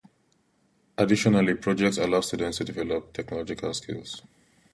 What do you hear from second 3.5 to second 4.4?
skills.